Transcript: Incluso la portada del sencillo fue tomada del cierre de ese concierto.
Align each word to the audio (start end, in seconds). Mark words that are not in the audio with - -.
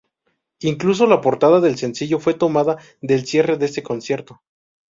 Incluso 0.61 1.05
la 1.05 1.21
portada 1.21 1.59
del 1.59 1.77
sencillo 1.77 2.17
fue 2.19 2.33
tomada 2.33 2.79
del 3.03 3.23
cierre 3.23 3.57
de 3.59 3.67
ese 3.67 3.83
concierto. 3.83 4.41